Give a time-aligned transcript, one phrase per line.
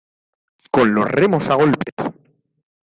[0.71, 1.93] con los remos a golpes.